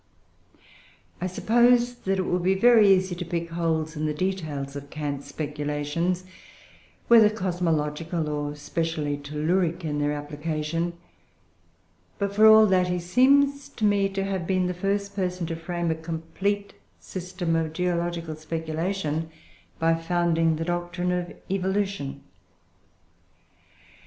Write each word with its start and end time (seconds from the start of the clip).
I 1.21 1.27
suppose 1.27 1.93
that 1.93 2.17
it 2.17 2.23
would 2.25 2.41
be 2.41 2.55
very 2.55 2.89
easy 2.91 3.13
to 3.13 3.23
pick 3.23 3.51
holes 3.51 3.95
in 3.95 4.07
the 4.07 4.15
details 4.15 4.75
of 4.75 4.89
Kant's 4.89 5.27
speculations, 5.27 6.23
whether 7.07 7.29
cosmological, 7.29 8.27
or 8.27 8.55
specially 8.55 9.15
telluric, 9.15 9.85
in 9.85 9.99
their 9.99 10.13
application. 10.13 10.93
But 12.17 12.33
for 12.35 12.47
all 12.47 12.65
that, 12.65 12.87
he 12.87 12.97
seems 12.97 13.69
to 13.69 13.85
me 13.85 14.09
to 14.09 14.23
have 14.23 14.47
been 14.47 14.65
the 14.65 14.73
first 14.73 15.15
person 15.15 15.45
to 15.45 15.55
frame 15.55 15.91
a 15.91 16.01
complete 16.01 16.73
system 16.99 17.55
of 17.55 17.71
geological 17.73 18.35
speculation 18.35 19.29
by 19.77 19.93
founding 19.93 20.55
the 20.55 20.65
doctrine 20.65 21.11
of 21.11 21.31
evolution. 21.51 22.23